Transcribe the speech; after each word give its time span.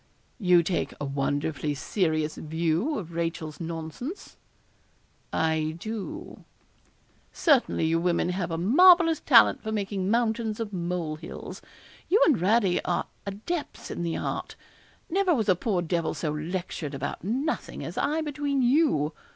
'You 0.39 0.63
take 0.63 0.95
a 0.99 1.05
wonderfully 1.05 1.75
serious 1.75 2.35
view 2.35 2.97
of 2.97 3.11
Rachel's 3.13 3.59
nonsense.' 3.59 4.35
'I 5.31 5.75
do.' 5.77 6.43
'Certainly, 7.31 7.85
you 7.85 7.99
women 7.99 8.29
have 8.29 8.49
a 8.49 8.57
marvellous 8.57 9.19
talent 9.19 9.61
for 9.61 9.71
making 9.71 10.09
mountains 10.09 10.59
of 10.59 10.73
molehills 10.73 11.61
you 12.09 12.19
and 12.25 12.39
Radie 12.39 12.81
are 12.83 13.05
adepts 13.27 13.91
in 13.91 14.01
the 14.01 14.17
art. 14.17 14.55
Never 15.07 15.35
was 15.35 15.47
a 15.49 15.55
poor 15.55 15.83
devil 15.83 16.15
so 16.15 16.31
lectured 16.31 16.95
about 16.95 17.23
nothing 17.23 17.85
as 17.85 17.95
I 17.95 18.21
between 18.21 18.63
you. 18.63 19.13